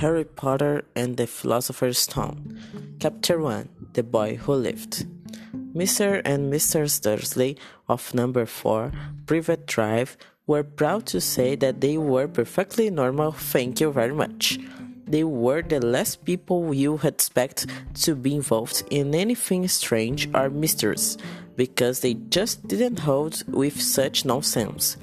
Harry 0.00 0.24
Potter 0.24 0.82
and 0.96 1.18
the 1.18 1.26
Philosopher's 1.26 1.98
Stone. 1.98 2.58
Chapter 3.02 3.38
1 3.38 3.68
The 3.92 4.02
Boy 4.02 4.36
Who 4.36 4.54
Lived. 4.54 5.04
Mr. 5.74 6.22
and 6.24 6.50
Mrs. 6.50 7.02
Dursley 7.02 7.58
of 7.86 8.14
number 8.14 8.46
4 8.46 8.92
Privet 9.26 9.66
Drive 9.66 10.16
were 10.46 10.62
proud 10.62 11.04
to 11.12 11.20
say 11.20 11.54
that 11.56 11.82
they 11.82 11.98
were 11.98 12.26
perfectly 12.26 12.88
normal, 12.88 13.32
thank 13.32 13.78
you 13.78 13.92
very 13.92 14.14
much. 14.14 14.58
They 15.06 15.22
were 15.22 15.60
the 15.60 15.84
last 15.84 16.24
people 16.24 16.72
you 16.72 16.92
would 16.92 17.04
expect 17.04 17.66
to 18.04 18.14
be 18.14 18.36
involved 18.36 18.82
in 18.88 19.14
anything 19.14 19.68
strange 19.68 20.30
or 20.32 20.48
mysterious, 20.48 21.18
because 21.56 22.00
they 22.00 22.14
just 22.14 22.66
didn't 22.66 23.00
hold 23.00 23.44
with 23.52 23.78
such 23.78 24.24
nonsense. 24.24 24.96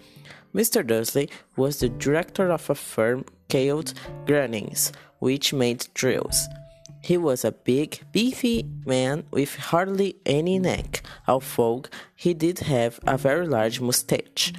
Mr. 0.57 0.85
Dursley 0.85 1.29
was 1.55 1.79
the 1.79 1.87
director 1.87 2.49
of 2.49 2.67
a 2.67 2.73
firm 2.73 3.23
called 3.47 3.93
Grunnings, 4.25 4.91
which 5.19 5.53
made 5.53 5.85
drills. 5.93 6.47
He 7.03 7.15
was 7.15 7.45
a 7.45 7.51
big, 7.51 8.01
beefy 8.11 8.67
man 8.83 9.25
with 9.29 9.55
hardly 9.55 10.15
any 10.25 10.57
neck, 10.57 11.03
although 11.27 11.83
he 12.15 12.33
did 12.33 12.57
have 12.59 12.99
a 13.05 13.19
very 13.19 13.45
large 13.45 13.79
mustache. 13.79 14.51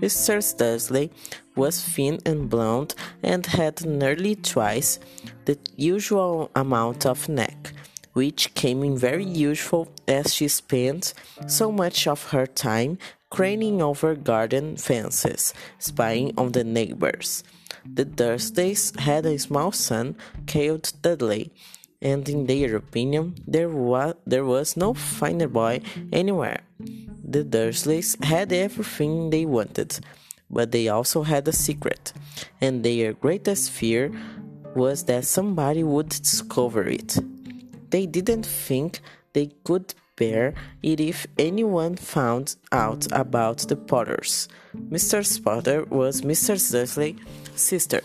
Mr. 0.00 0.42
Dursley 0.56 1.12
was 1.54 1.80
thin 1.80 2.18
and 2.26 2.50
blond 2.50 2.96
and 3.22 3.46
had 3.46 3.86
nearly 3.86 4.34
twice 4.34 4.98
the 5.44 5.56
usual 5.76 6.50
amount 6.56 7.06
of 7.06 7.28
neck, 7.28 7.72
which 8.14 8.52
came 8.54 8.82
in 8.82 8.98
very 8.98 9.24
useful 9.24 9.86
as 10.08 10.34
she 10.34 10.48
spent 10.48 11.14
so 11.46 11.70
much 11.70 12.08
of 12.08 12.30
her 12.30 12.46
time 12.46 12.98
craning 13.36 13.82
over 13.82 14.14
garden 14.14 14.78
fences, 14.78 15.52
spying 15.78 16.32
on 16.38 16.52
the 16.52 16.64
neighbors. 16.64 17.44
The 17.84 18.06
Dursleys 18.06 18.98
had 18.98 19.26
a 19.26 19.38
small 19.38 19.72
son 19.72 20.16
called 20.46 20.90
Dudley, 21.02 21.52
and 22.00 22.26
in 22.30 22.46
their 22.46 22.76
opinion, 22.76 23.34
there 23.46 23.68
was, 23.68 24.14
there 24.26 24.46
was 24.46 24.74
no 24.74 24.94
finer 24.94 25.48
boy 25.48 25.82
anywhere. 26.14 26.60
The 27.22 27.44
Dursleys 27.44 28.24
had 28.24 28.54
everything 28.54 29.28
they 29.28 29.44
wanted, 29.44 30.00
but 30.48 30.72
they 30.72 30.88
also 30.88 31.22
had 31.22 31.46
a 31.46 31.52
secret, 31.52 32.14
and 32.62 32.82
their 32.82 33.12
greatest 33.12 33.70
fear 33.70 34.12
was 34.74 35.04
that 35.04 35.26
somebody 35.26 35.84
would 35.84 36.08
discover 36.08 36.84
it. 36.88 37.18
They 37.90 38.06
didn't 38.06 38.46
think 38.46 39.00
they 39.34 39.50
could 39.62 39.92
bear 40.16 40.54
it 40.82 41.00
if 41.00 41.26
anyone 41.38 41.96
found 41.96 42.56
out 42.72 43.06
about 43.12 43.58
the 43.68 43.76
Potters. 43.76 44.48
Mr. 44.74 45.20
Potter 45.44 45.84
was 45.84 46.22
Mr. 46.22 46.56
Dursley's 46.70 47.16
sister, 47.54 48.02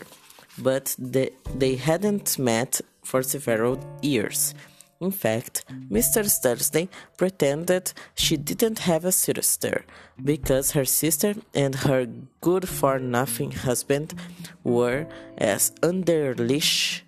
but 0.58 0.94
they, 0.98 1.30
they 1.54 1.76
hadn't 1.76 2.38
met 2.38 2.80
for 3.02 3.22
several 3.22 3.78
years. 4.02 4.54
In 5.02 5.10
fact, 5.10 5.64
Mr. 5.90 6.22
Dursley 6.42 6.88
pretended 7.16 7.92
she 8.14 8.36
didn't 8.36 8.78
have 8.80 9.04
a 9.04 9.10
sister 9.10 9.84
because 10.22 10.70
her 10.72 10.84
sister 10.84 11.34
and 11.52 11.74
her 11.74 12.06
good 12.40 12.68
for 12.68 13.00
nothing 13.00 13.50
husband 13.50 14.14
were 14.62 15.08
as 15.36 15.72
underlish, 15.82 17.04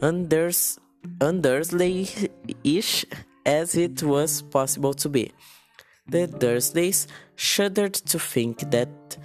unders, 0.00 0.78
undersley-ish 1.20 3.04
as 3.46 3.76
it 3.76 4.02
was 4.02 4.42
possible 4.42 4.92
to 4.92 5.08
be. 5.08 5.32
The 6.08 6.28
Dursleys 6.28 7.06
shuddered 7.36 7.94
to 7.94 8.18
think 8.18 8.70
that 8.70 9.16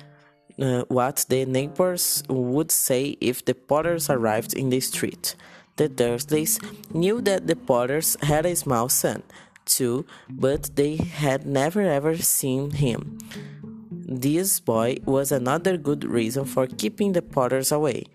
uh, 0.60 0.84
what 0.88 1.26
the 1.28 1.46
neighbors 1.46 2.24
would 2.30 2.72
say 2.72 3.18
if 3.20 3.44
the 3.44 3.56
Potters 3.56 4.10
arrived 4.10 4.54
in 4.54 4.70
the 4.70 4.80
street. 4.80 5.36
The 5.78 5.90
Dursleys 5.90 6.60
knew 6.94 7.22
that 7.22 7.48
the 7.48 7.56
Potters 7.56 8.16
had 8.22 8.46
a 8.46 8.56
small 8.56 8.90
son, 8.90 9.24
too, 9.66 10.06
but 10.30 10.76
they 10.76 10.96
had 10.98 11.46
never 11.46 11.82
ever 11.82 12.18
seen 12.18 12.72
him. 12.72 13.18
This 13.92 14.60
boy 14.60 14.98
was 15.06 15.32
another 15.32 15.78
good 15.78 16.04
reason 16.04 16.46
for 16.46 16.68
keeping 16.68 17.14
the 17.14 17.22
Potters 17.22 17.72
away. 17.72 18.06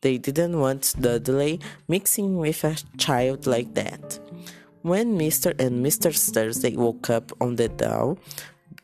They 0.00 0.18
didn't 0.18 0.60
want 0.60 0.94
Dudley 1.00 1.60
mixing 1.88 2.36
with 2.36 2.64
a 2.64 2.76
child 2.98 3.46
like 3.46 3.74
that. 3.74 4.18
When 4.84 5.18
Mr. 5.18 5.58
and 5.58 5.82
Mrs. 5.82 6.30
Dursley 6.30 6.76
woke 6.76 7.08
up 7.08 7.32
on 7.40 7.56
the 7.56 7.70
dull, 7.70 8.18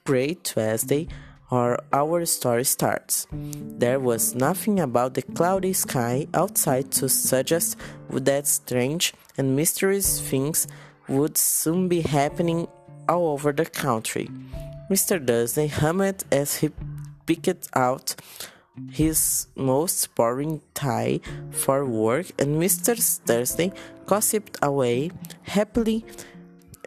gray 0.06 0.32
Tuesday, 0.32 1.08
our, 1.50 1.78
our 1.92 2.24
story 2.24 2.64
starts. 2.64 3.26
There 3.30 4.00
was 4.00 4.34
nothing 4.34 4.80
about 4.80 5.12
the 5.12 5.20
cloudy 5.20 5.74
sky 5.74 6.26
outside 6.32 6.90
to 6.92 7.10
suggest 7.10 7.76
that 8.08 8.46
strange 8.46 9.12
and 9.36 9.54
mysterious 9.54 10.22
things 10.22 10.66
would 11.06 11.36
soon 11.36 11.86
be 11.86 12.00
happening 12.00 12.66
all 13.06 13.34
over 13.34 13.52
the 13.52 13.66
country. 13.66 14.30
Mr. 14.90 15.22
Dursley 15.22 15.68
hummed 15.68 16.24
as 16.32 16.56
he 16.56 16.70
picked 17.26 17.68
out 17.74 18.14
his 18.90 19.46
most 19.56 20.14
boring 20.14 20.60
tie 20.74 21.20
for 21.50 21.84
work, 21.84 22.32
and 22.38 22.60
Mr. 22.60 22.94
Dursley 23.24 23.72
gossiped 24.06 24.56
away 24.62 25.10
happily 25.42 26.04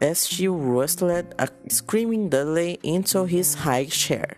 as 0.02 0.28
she 0.28 0.48
rustled 0.48 1.34
a 1.40 1.48
screaming 1.70 2.30
Dudley 2.30 2.80
into 2.84 3.26
his 3.26 3.56
high 3.64 3.86
chair. 3.86 4.38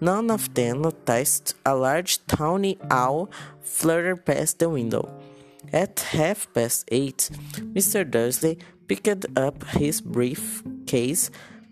None 0.00 0.30
of 0.30 0.54
them 0.54 0.82
noticed 0.82 1.54
a 1.66 1.74
large 1.74 2.24
tawny 2.26 2.78
owl 2.90 3.30
flutter 3.60 4.16
past 4.16 4.58
the 4.58 4.68
window. 4.68 5.10
At 5.72 6.00
half 6.00 6.52
past 6.54 6.88
eight, 6.90 7.30
Mr. 7.74 8.08
Dursley 8.08 8.58
picked 8.86 9.26
up 9.36 9.64
his 9.70 10.00
briefcase 10.00 11.30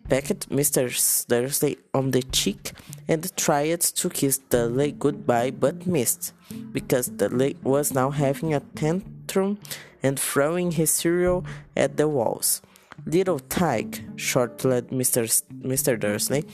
pecked 0.09 0.49
Mr. 0.51 0.87
Dursley 1.27 1.79
on 1.93 2.11
the 2.11 2.23
cheek 2.23 2.73
and 3.09 3.35
tried 3.37 3.81
to 3.81 4.09
kiss 4.11 4.39
the 4.39 4.69
Dudley 4.69 4.93
goodbye 4.93 5.51
but 5.51 5.87
missed, 5.87 6.33
because 6.73 7.07
the 7.07 7.29
Dudley 7.29 7.57
was 7.63 7.93
now 7.93 8.11
having 8.11 8.55
a 8.55 8.61
tantrum 8.61 9.59
and 10.03 10.19
throwing 10.19 10.73
his 10.73 10.91
cereal 10.91 11.45
at 11.77 11.97
the 11.97 12.09
walls. 12.09 12.63
Little 13.05 13.41
Tyke, 13.41 14.03
shortled 14.17 14.89
Mr. 14.91 15.43
Mr. 15.63 15.99
Dursley 15.99 16.45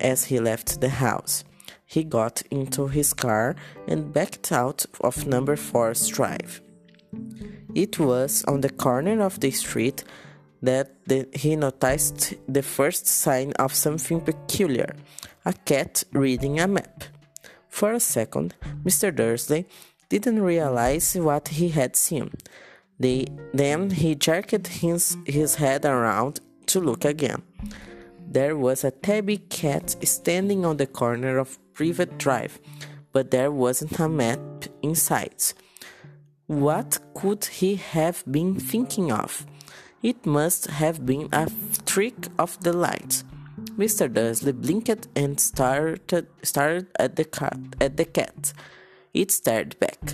as 0.00 0.24
he 0.24 0.38
left 0.38 0.80
the 0.80 0.90
house. 0.90 1.44
He 1.86 2.04
got 2.04 2.42
into 2.50 2.88
his 2.88 3.12
car 3.14 3.56
and 3.86 4.12
backed 4.12 4.50
out 4.52 4.86
of 5.00 5.26
number 5.26 5.56
four's 5.56 6.08
drive. 6.08 6.60
It 7.74 7.98
was 7.98 8.44
on 8.44 8.60
the 8.60 8.70
corner 8.70 9.20
of 9.22 9.40
the 9.40 9.50
street 9.50 10.04
that 10.64 11.06
the, 11.06 11.28
he 11.34 11.56
noticed 11.56 12.34
the 12.48 12.62
first 12.62 13.06
sign 13.06 13.52
of 13.58 13.74
something 13.74 14.20
peculiar 14.20 14.96
a 15.44 15.52
cat 15.52 16.04
reading 16.12 16.58
a 16.58 16.66
map. 16.66 17.04
For 17.68 17.92
a 17.92 18.00
second, 18.00 18.54
Mr. 18.82 19.14
Dursley 19.14 19.66
didn't 20.08 20.42
realize 20.42 21.14
what 21.16 21.48
he 21.48 21.68
had 21.68 21.96
seen. 21.96 22.30
The, 22.98 23.28
then 23.52 23.90
he 23.90 24.14
jerked 24.14 24.66
his, 24.68 25.16
his 25.26 25.56
head 25.56 25.84
around 25.84 26.40
to 26.66 26.80
look 26.80 27.04
again. 27.04 27.42
There 28.26 28.56
was 28.56 28.84
a 28.84 28.90
tabby 28.90 29.38
cat 29.38 29.96
standing 30.04 30.64
on 30.64 30.78
the 30.78 30.86
corner 30.86 31.36
of 31.38 31.58
Privet 31.74 32.16
Drive, 32.16 32.58
but 33.12 33.30
there 33.30 33.50
wasn't 33.50 33.98
a 33.98 34.08
map 34.08 34.40
in 34.80 34.94
sight. 34.94 35.52
What 36.46 36.98
could 37.14 37.44
he 37.44 37.76
have 37.76 38.24
been 38.30 38.58
thinking 38.58 39.12
of? 39.12 39.46
It 40.04 40.26
must 40.26 40.66
have 40.66 41.06
been 41.06 41.30
a 41.32 41.50
trick 41.86 42.28
of 42.38 42.62
the 42.62 42.74
light. 42.74 43.24
Mr. 43.78 44.12
Dursley 44.12 44.52
blinked 44.52 45.08
and 45.16 45.40
started, 45.40 46.26
stared 46.42 46.88
at 46.98 47.16
the 47.16 47.24
cat. 47.24 47.58
At 47.80 47.96
the 47.96 48.04
cat. 48.04 48.52
It 49.14 49.30
stared 49.30 49.78
back. 49.80 50.12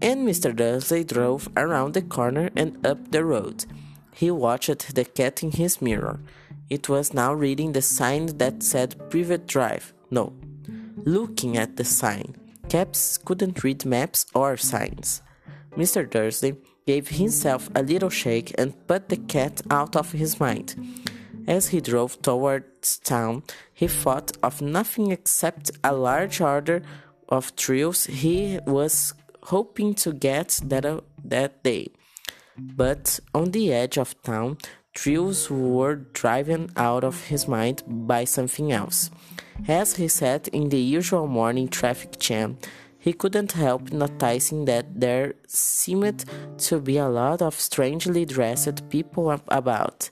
And 0.00 0.26
Mr. 0.26 0.56
Dursley 0.56 1.04
drove 1.04 1.50
around 1.54 1.92
the 1.92 2.00
corner 2.00 2.48
and 2.56 2.86
up 2.86 3.10
the 3.10 3.22
road. 3.22 3.66
He 4.14 4.30
watched 4.30 4.94
the 4.94 5.04
cat 5.04 5.42
in 5.42 5.50
his 5.50 5.82
mirror. 5.82 6.20
It 6.70 6.88
was 6.88 7.12
now 7.12 7.34
reading 7.34 7.72
the 7.72 7.82
sign 7.82 8.38
that 8.38 8.62
said 8.62 9.10
Privet 9.10 9.46
Drive. 9.46 9.92
No, 10.10 10.32
looking 11.04 11.58
at 11.58 11.76
the 11.76 11.84
sign. 11.84 12.36
Cats 12.70 13.18
couldn't 13.18 13.62
read 13.62 13.84
maps 13.84 14.24
or 14.34 14.56
signs. 14.56 15.20
Mr. 15.76 16.08
Dursley 16.08 16.56
gave 16.90 17.08
himself 17.22 17.62
a 17.76 17.82
little 17.92 18.10
shake 18.22 18.50
and 18.58 18.74
put 18.88 19.02
the 19.10 19.22
cat 19.34 19.54
out 19.70 19.94
of 19.94 20.10
his 20.20 20.32
mind. 20.40 20.68
As 21.46 21.68
he 21.68 21.80
drove 21.80 22.12
towards 22.20 22.98
town, 22.98 23.34
he 23.80 23.86
thought 23.86 24.30
of 24.42 24.60
nothing 24.60 25.12
except 25.12 25.70
a 25.84 25.92
large 25.92 26.40
order 26.40 26.82
of 27.28 27.54
trills 27.54 28.00
he 28.06 28.58
was 28.66 29.14
hoping 29.52 29.94
to 30.02 30.12
get 30.12 30.48
that, 30.70 30.84
uh, 30.84 31.00
that 31.34 31.62
day. 31.62 31.84
But 32.82 33.20
on 33.38 33.52
the 33.52 33.72
edge 33.72 33.96
of 33.96 34.20
town, 34.22 34.58
trills 34.92 35.48
were 35.48 35.94
driven 36.22 36.62
out 36.76 37.04
of 37.04 37.16
his 37.30 37.46
mind 37.46 37.82
by 37.86 38.24
something 38.24 38.72
else. 38.72 39.10
As 39.68 39.96
he 39.96 40.08
sat 40.08 40.48
in 40.48 40.70
the 40.70 40.84
usual 40.98 41.26
morning 41.28 41.68
traffic 41.68 42.18
jam, 42.18 42.58
he 43.00 43.12
couldn't 43.14 43.52
help 43.52 43.90
noticing 43.92 44.66
that 44.66 45.00
there 45.00 45.34
seemed 45.46 46.24
to 46.58 46.80
be 46.80 46.98
a 46.98 47.08
lot 47.08 47.40
of 47.40 47.54
strangely 47.54 48.26
dressed 48.26 48.88
people 48.90 49.30
about, 49.48 50.10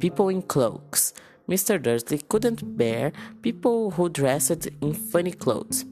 people 0.00 0.28
in 0.30 0.42
cloaks. 0.42 1.12
Mr. 1.48 1.80
Dursley 1.80 2.18
couldn't 2.28 2.78
bear 2.78 3.12
people 3.42 3.90
who 3.92 4.08
dressed 4.08 4.66
in 4.80 4.94
funny 4.94 5.32
clothes, 5.32 5.84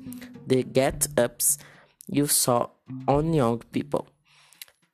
the 0.47 0.63
get 0.63 1.07
ups 1.19 1.59
you 2.09 2.27
saw 2.27 2.69
on 3.07 3.35
young 3.35 3.59
people. 3.71 4.09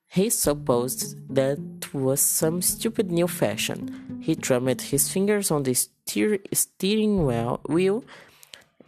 He 0.08 0.30
supposed 0.30 1.16
that 1.34 1.94
was 1.94 2.20
some 2.20 2.62
stupid 2.62 3.12
new 3.12 3.28
fashion. 3.28 4.18
He 4.20 4.34
drummed 4.34 4.80
his 4.80 5.08
fingers 5.10 5.50
on 5.50 5.62
the 5.62 5.74
steer 5.74 6.38
steering 6.52 7.26
wheel 7.26 8.04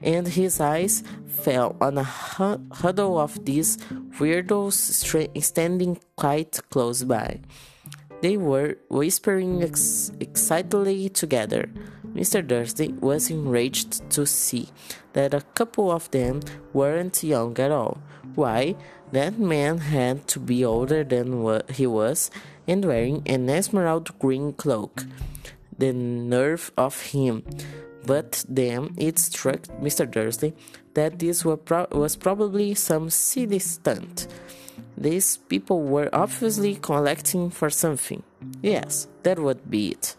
and 0.02 0.28
his 0.28 0.60
eyes 0.60 1.02
fell 1.26 1.76
on 1.80 1.98
a 1.98 2.02
huddle 2.02 3.18
of 3.18 3.44
these 3.44 3.76
weirdos 4.18 4.74
standing 5.42 5.98
quite 6.16 6.60
close 6.70 7.04
by. 7.04 7.40
They 8.20 8.36
were 8.36 8.78
whispering 8.88 9.62
ex 9.62 10.10
excitedly 10.18 11.08
together. 11.08 11.70
Mr. 12.14 12.44
Dursley 12.44 12.88
was 13.00 13.30
enraged 13.30 14.10
to 14.10 14.26
see 14.26 14.70
that 15.12 15.34
a 15.34 15.46
couple 15.54 15.90
of 15.90 16.10
them 16.10 16.40
weren't 16.72 17.22
young 17.22 17.56
at 17.60 17.70
all. 17.70 17.98
Why, 18.34 18.74
that 19.12 19.38
man 19.38 19.78
had 19.78 20.26
to 20.28 20.40
be 20.40 20.64
older 20.64 21.04
than 21.04 21.42
what 21.42 21.70
he 21.70 21.86
was 21.86 22.30
and 22.66 22.84
wearing 22.84 23.22
an 23.26 23.48
emerald 23.48 24.18
green 24.18 24.52
cloak. 24.52 25.04
The 25.78 25.92
nerve 25.92 26.72
of 26.76 27.00
him! 27.12 27.44
But 28.08 28.46
then 28.49 28.94
it 28.96 29.19
struck 29.19 29.62
Mr. 29.84 30.10
Dursley 30.10 30.55
that 30.94 31.19
this 31.19 31.44
pro- 31.66 31.93
was 31.93 32.16
probably 32.16 32.75
some 32.75 33.10
silly 33.10 33.58
stunt. 33.58 34.26
These 34.96 35.37
people 35.52 35.82
were 35.82 36.08
obviously 36.12 36.75
collecting 36.76 37.50
for 37.50 37.69
something. 37.69 38.22
Yes, 38.62 39.08
that 39.25 39.38
would 39.38 39.70
be 39.70 39.90
it. 39.90 40.16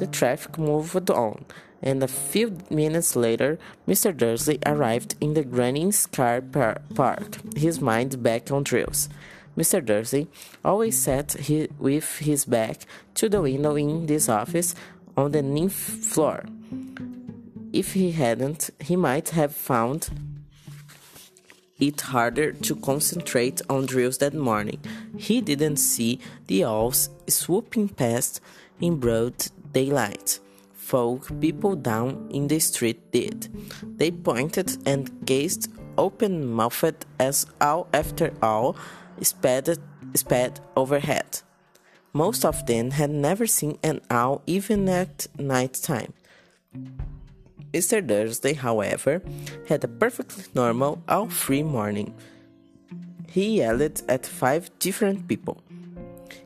The 0.00 0.08
traffic 0.08 0.58
moved 0.58 1.08
on, 1.10 1.44
and 1.80 2.02
a 2.02 2.08
few 2.08 2.58
minutes 2.70 3.14
later, 3.14 3.56
Mr. 3.86 4.10
Dursley 4.14 4.58
arrived 4.66 5.14
in 5.20 5.34
the 5.34 5.44
Grunnings 5.44 6.10
car 6.10 6.40
par- 6.40 6.82
park, 6.96 7.38
his 7.56 7.80
mind 7.80 8.20
back 8.20 8.50
on 8.50 8.64
drills. 8.64 9.08
Mr. 9.56 9.78
Dursley 9.82 10.26
always 10.64 10.98
sat 10.98 11.34
he- 11.46 11.68
with 11.78 12.18
his 12.18 12.44
back 12.46 12.78
to 13.14 13.28
the 13.28 13.40
window 13.40 13.76
in 13.76 14.06
this 14.06 14.28
office 14.28 14.74
on 15.16 15.30
the 15.30 15.42
ninth 15.42 15.72
floor. 16.12 16.44
If 17.72 17.92
he 17.94 18.12
hadn't, 18.12 18.70
he 18.80 18.96
might 18.96 19.30
have 19.30 19.54
found 19.54 20.10
it 21.78 22.00
harder 22.00 22.52
to 22.52 22.76
concentrate 22.76 23.60
on 23.68 23.86
drills 23.86 24.18
that 24.18 24.34
morning. 24.34 24.80
He 25.16 25.40
didn't 25.40 25.76
see 25.76 26.20
the 26.46 26.64
owls 26.64 27.10
swooping 27.28 27.90
past 27.90 28.40
in 28.80 28.96
broad 28.98 29.46
daylight. 29.72 30.40
Folk 30.74 31.40
people 31.40 31.74
down 31.74 32.28
in 32.30 32.48
the 32.48 32.60
street 32.60 33.10
did. 33.12 33.48
They 33.98 34.10
pointed 34.10 34.78
and 34.86 35.10
gazed 35.26 35.68
open 35.98 36.46
mouthed 36.46 37.04
as 37.18 37.46
owl 37.60 37.88
after 37.92 38.32
owl 38.42 38.76
sped, 39.20 39.78
sped 40.14 40.60
overhead. 40.76 41.40
Most 42.12 42.44
of 42.44 42.64
them 42.66 42.92
had 42.92 43.10
never 43.10 43.46
seen 43.46 43.78
an 43.82 44.00
owl 44.10 44.42
even 44.46 44.88
at 44.88 45.26
night 45.38 45.74
time. 45.74 46.12
Mr. 47.76 48.00
Dursley, 48.00 48.54
however, 48.54 49.20
had 49.68 49.84
a 49.84 49.88
perfectly 49.88 50.44
normal, 50.54 51.02
all 51.06 51.28
free 51.28 51.62
morning. 51.62 52.14
He 53.28 53.58
yelled 53.58 54.00
at 54.08 54.24
five 54.24 54.70
different 54.78 55.28
people. 55.28 55.58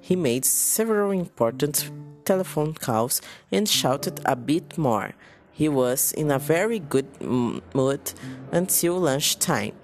He 0.01 0.17
made 0.17 0.45
several 0.45 1.13
important 1.13 1.89
telephone 2.25 2.75
calls 2.75 3.23
and 3.53 3.69
shouted 3.69 4.21
a 4.25 4.35
bit 4.35 4.77
more. 4.77 5.13
He 5.53 5.69
was 5.69 6.11
in 6.11 6.33
a 6.33 6.41
very 6.41 6.81
good 6.81 7.09
mood 7.21 8.13
until 8.51 8.99
lunchtime, 8.99 9.75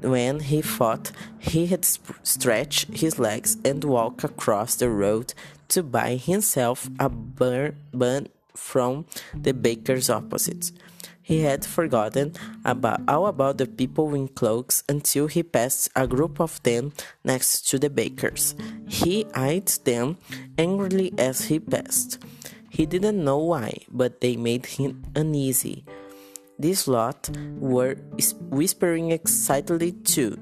when 0.00 0.38
he 0.38 0.62
thought 0.62 1.10
he 1.40 1.66
had 1.66 1.84
stretched 2.22 2.98
his 3.02 3.18
legs 3.18 3.56
and 3.64 3.82
walked 3.82 4.22
across 4.22 4.76
the 4.76 4.90
road 4.90 5.34
to 5.70 5.82
buy 5.82 6.14
himself 6.14 6.88
a 7.00 7.08
bun 7.08 8.28
from 8.56 9.06
the 9.34 9.52
baker's 9.52 10.08
opposite. 10.10 10.72
He 11.24 11.40
had 11.40 11.64
forgotten 11.64 12.34
about 12.66 13.00
all 13.08 13.26
about 13.26 13.56
the 13.56 13.66
people 13.66 14.14
in 14.14 14.28
cloaks 14.28 14.84
until 14.90 15.26
he 15.26 15.42
passed 15.42 15.88
a 15.96 16.06
group 16.06 16.38
of 16.38 16.62
them 16.64 16.92
next 17.24 17.66
to 17.70 17.78
the 17.78 17.88
baker's. 17.88 18.54
He 18.86 19.24
eyed 19.34 19.68
them 19.88 20.18
angrily 20.58 21.14
as 21.16 21.46
he 21.46 21.58
passed. 21.60 22.22
He 22.68 22.84
didn't 22.84 23.24
know 23.24 23.38
why, 23.38 23.78
but 23.90 24.20
they 24.20 24.36
made 24.36 24.66
him 24.66 25.02
uneasy. 25.16 25.86
This 26.58 26.86
lot 26.86 27.30
were 27.58 27.96
whispering 28.50 29.10
excitedly 29.10 29.92
too, 29.92 30.38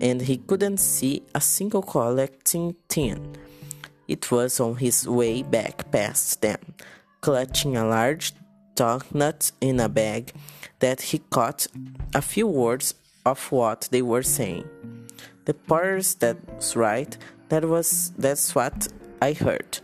and 0.00 0.20
he 0.22 0.38
couldn't 0.38 0.78
see 0.78 1.22
a 1.36 1.40
single 1.40 1.82
collecting 1.82 2.74
tin. 2.88 3.36
It 4.08 4.32
was 4.32 4.58
on 4.58 4.76
his 4.76 5.06
way 5.06 5.44
back 5.44 5.90
past 5.92 6.42
them 6.42 6.58
clutching 7.26 7.76
a 7.76 7.84
large 7.84 8.34
doughnut 8.76 9.50
in 9.60 9.80
a 9.80 9.88
bag 9.88 10.32
that 10.78 11.00
he 11.00 11.18
caught 11.18 11.66
a 12.14 12.22
few 12.22 12.46
words 12.46 12.94
of 13.24 13.50
what 13.50 13.88
they 13.90 14.00
were 14.00 14.22
saying. 14.22 14.64
The 15.44 15.54
Potters, 15.54 16.14
that's 16.14 16.76
right, 16.76 17.16
that 17.48 17.64
was 17.64 18.12
that's 18.16 18.54
what 18.54 18.86
I 19.20 19.32
heard. 19.32 19.80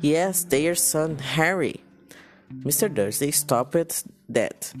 Yes, 0.00 0.44
their 0.44 0.74
son 0.74 1.18
Harry. 1.18 1.84
Mr. 2.64 2.88
Dursley 2.88 3.30
stopped 3.30 4.04
that. 4.30 4.72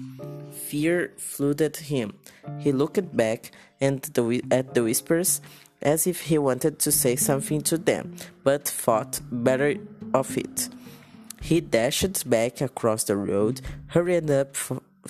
Fear 0.68 1.12
flooded 1.18 1.76
him. 1.92 2.14
He 2.60 2.72
looked 2.72 3.14
back 3.14 3.50
and 3.78 4.00
the, 4.14 4.42
at 4.50 4.72
the 4.72 4.84
whispers 4.84 5.42
as 5.82 6.06
if 6.06 6.22
he 6.22 6.38
wanted 6.38 6.78
to 6.78 6.90
say 6.90 7.14
something 7.16 7.60
to 7.60 7.76
them, 7.76 8.16
but 8.42 8.66
thought 8.66 9.20
better 9.30 9.74
of 10.14 10.38
it. 10.38 10.70
He 11.40 11.60
dashed 11.60 12.28
back 12.28 12.60
across 12.60 13.04
the 13.04 13.16
road, 13.16 13.60
hurried 13.88 14.30
up 14.30 14.54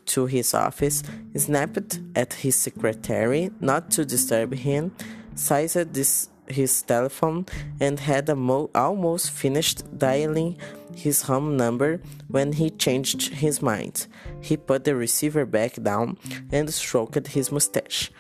to 0.07 0.27
his 0.27 0.55
office, 0.55 1.03
snapped 1.37 2.01
at 2.15 2.35
his 2.35 2.57
secretary 2.57 3.51
not 3.61 3.91
to 3.93 4.05
disturb 4.05 4.55
him, 4.55 4.93
seized 5.35 5.95
this, 5.95 6.29
his 6.47 6.83
telephone, 6.83 7.47
and 7.81 8.01
had 8.01 8.31
almost 8.31 9.31
finished 9.31 9.83
dialing 9.99 10.57
his 10.95 11.23
home 11.23 11.57
number 11.57 12.01
when 12.29 12.53
he 12.53 12.71
changed 12.71 13.35
his 13.35 13.61
mind. 13.63 14.07
He 14.41 14.57
put 14.57 14.85
the 14.85 14.95
receiver 14.95 15.45
back 15.47 15.83
down 15.83 16.17
and 16.51 16.73
stroked 16.73 17.27
his 17.29 17.53
mustache, 17.53 18.11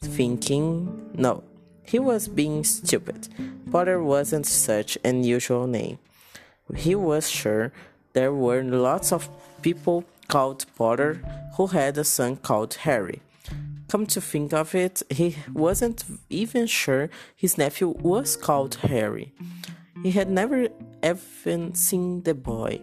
thinking, 0.00 1.10
no, 1.14 1.44
he 1.84 1.98
was 1.98 2.28
being 2.28 2.64
stupid. 2.64 3.28
Potter 3.70 4.02
wasn't 4.02 4.46
such 4.46 4.98
an 5.04 5.24
usual 5.24 5.66
name. 5.66 5.98
He 6.76 6.94
was 6.94 7.30
sure 7.30 7.72
there 8.12 8.32
were 8.32 8.62
lots 8.62 9.12
of 9.12 9.28
people 9.62 10.04
called 10.28 10.66
Potter 10.76 11.20
who 11.56 11.68
had 11.68 11.96
a 11.98 12.04
son 12.04 12.36
called 12.36 12.74
Harry. 12.74 13.22
Come 13.88 14.06
to 14.06 14.20
think 14.20 14.52
of 14.52 14.74
it, 14.74 15.02
he 15.08 15.36
wasn't 15.52 16.04
even 16.28 16.66
sure 16.66 17.08
his 17.34 17.56
nephew 17.56 17.88
was 17.88 18.36
called 18.36 18.74
Harry. 18.76 19.32
He 20.02 20.10
had 20.10 20.30
never 20.30 20.68
even 21.02 21.74
seen 21.74 22.22
the 22.22 22.34
boy. 22.34 22.82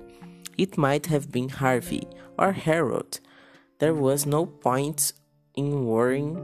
It 0.58 0.78
might 0.78 1.06
have 1.06 1.32
been 1.32 1.50
Harvey 1.50 2.08
or 2.38 2.54
Harold. 2.54 3.20
There 3.80 3.94
was 3.94 4.26
no 4.26 4.46
point 4.46 5.14
in 5.54 5.86
worrying 5.86 6.36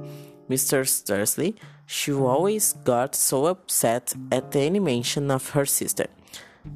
Mr. 0.49 0.85
Dursley. 1.05 1.55
She 1.85 2.13
always 2.13 2.73
got 2.73 3.15
so 3.15 3.45
upset 3.45 4.13
at 4.31 4.55
any 4.55 4.79
mention 4.79 5.31
of 5.31 5.49
her 5.49 5.65
sister. 5.65 6.07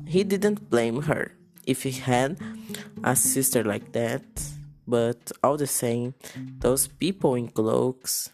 He 0.05 0.23
didn't 0.23 0.69
blame 0.69 1.03
her 1.03 1.33
if 1.65 1.83
he 1.83 1.91
had 1.91 2.37
a 3.03 3.15
sister 3.15 3.63
like 3.63 3.91
that, 3.93 4.23
but 4.87 5.31
all 5.43 5.57
the 5.57 5.67
same, 5.67 6.13
those 6.59 6.87
people 6.87 7.35
in 7.35 7.47
cloaks. 7.49 8.29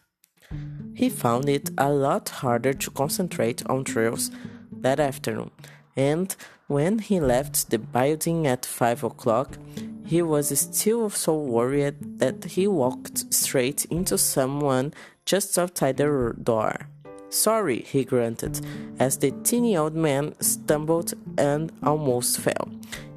He 0.94 1.10
found 1.10 1.48
it 1.48 1.70
a 1.78 1.90
lot 1.90 2.30
harder 2.30 2.74
to 2.74 2.92
concentrate 2.92 3.66
on 3.68 3.84
trails 3.86 4.32
that 4.72 5.00
afternoon, 5.00 5.52
and 5.96 6.36
when 6.68 7.00
he 7.00 7.20
left 7.20 7.70
the 7.70 7.80
building 7.80 8.48
at 8.48 8.66
five 8.66 9.04
o'clock, 9.04 9.58
he 10.06 10.22
was 10.22 10.58
still 10.60 11.10
so 11.10 11.38
worried 11.38 12.20
that 12.20 12.44
he 12.44 12.68
walked 12.68 13.34
straight 13.34 13.86
into 13.86 14.18
someone 14.18 14.94
just 15.26 15.58
outside 15.58 15.98
the 15.98 16.36
door. 16.44 16.88
Sorry, 17.32 17.80
he 17.84 18.04
grunted, 18.04 18.60
as 19.00 19.18
the 19.18 19.32
teeny 19.44 19.78
old 19.78 19.96
man 19.96 20.36
stumbled 20.42 21.14
and 21.38 21.72
almost 21.82 22.40
fell. 22.40 22.70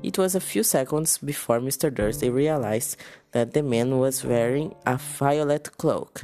It 0.04 0.18
was 0.18 0.36
a 0.36 0.40
few 0.40 0.62
seconds 0.62 1.18
before 1.18 1.58
Mr. 1.58 1.92
Dursley 1.92 2.30
realized 2.30 2.96
that 3.32 3.54
the 3.54 3.62
man 3.64 3.98
was 3.98 4.24
wearing 4.24 4.76
a 4.86 4.98
violet 4.98 5.76
cloak. 5.78 6.22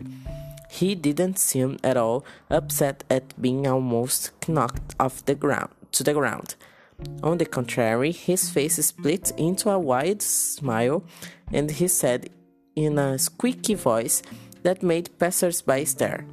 He 0.70 0.94
didn't 0.94 1.40
seem 1.40 1.78
at 1.82 1.97
all 1.97 2.25
upset 2.49 3.02
at 3.11 3.40
being 3.42 3.66
almost 3.66 4.30
knocked 4.49 4.94
off 5.00 5.25
the 5.25 5.35
ground 5.35 5.70
to 5.90 6.04
the 6.04 6.14
ground. 6.14 6.54
On 7.25 7.38
the 7.38 7.47
contrary, 7.47 8.12
his 8.12 8.50
face 8.50 8.76
split 8.87 9.32
into 9.37 9.68
a 9.68 9.80
wide 9.80 10.23
smile, 10.23 11.02
and 11.52 11.68
he 11.73 11.88
said 11.88 12.30
in 12.76 12.99
a 13.00 13.18
squeaky 13.18 13.75
voice 13.75 14.23
that 14.62 14.85
made 14.85 15.18
passers-by 15.18 15.82
stare, 15.85 16.25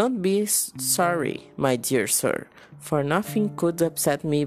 Don't 0.00 0.22
be 0.22 0.46
sorry, 0.46 1.50
my 1.58 1.76
dear 1.76 2.06
sir, 2.06 2.46
for 2.78 3.04
nothing 3.04 3.54
could 3.54 3.82
upset 3.82 4.24
me 4.24 4.46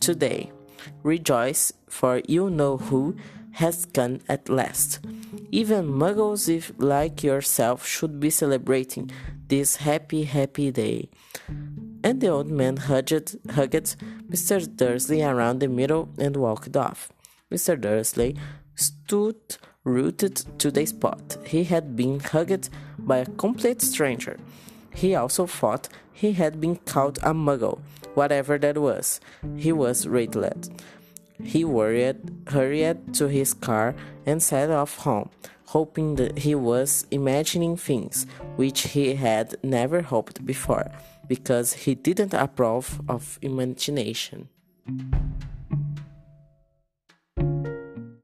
today. 0.00 0.52
Rejoice, 1.02 1.72
for 1.88 2.22
you 2.28 2.48
know 2.48 2.76
who 2.76 3.16
has 3.54 3.86
come 3.86 4.20
at 4.28 4.48
last. 4.48 5.00
Even 5.50 5.88
muggles 5.88 6.48
if, 6.48 6.70
like 6.78 7.24
yourself 7.24 7.84
should 7.84 8.20
be 8.20 8.30
celebrating 8.30 9.10
this 9.48 9.74
happy, 9.82 10.22
happy 10.22 10.70
day. 10.70 11.08
And 12.04 12.20
the 12.20 12.28
old 12.28 12.48
man 12.48 12.76
hugged, 12.76 13.36
hugged 13.50 13.96
Mr. 14.30 14.64
Dursley 14.76 15.24
around 15.24 15.58
the 15.58 15.66
middle 15.66 16.08
and 16.20 16.36
walked 16.36 16.76
off. 16.76 17.10
Mr. 17.50 17.74
Dursley 17.80 18.36
stood 18.76 19.56
rooted 19.82 20.36
to 20.60 20.70
the 20.70 20.86
spot. 20.86 21.36
He 21.44 21.64
had 21.64 21.96
been 21.96 22.20
hugged 22.20 22.68
by 22.98 23.18
a 23.18 23.26
complete 23.26 23.82
stranger. 23.82 24.36
He 24.98 25.14
also 25.14 25.46
thought 25.46 25.88
he 26.12 26.32
had 26.32 26.60
been 26.60 26.74
called 26.74 27.18
a 27.18 27.32
muggle, 27.32 27.78
whatever 28.14 28.58
that 28.58 28.76
was. 28.76 29.20
He 29.56 29.70
was 29.70 30.08
rattled. 30.08 30.68
He 31.40 31.64
worried, 31.64 32.16
hurried 32.48 33.14
to 33.14 33.28
his 33.28 33.54
car 33.54 33.94
and 34.26 34.42
set 34.42 34.72
off 34.72 34.98
home, 34.98 35.30
hoping 35.66 36.16
that 36.16 36.38
he 36.38 36.56
was 36.56 37.06
imagining 37.12 37.76
things 37.76 38.26
which 38.56 38.88
he 38.88 39.14
had 39.14 39.54
never 39.62 40.02
hoped 40.02 40.44
before, 40.44 40.90
because 41.28 41.74
he 41.84 41.94
didn't 41.94 42.34
approve 42.34 43.00
of 43.08 43.38
imagination. 43.40 44.48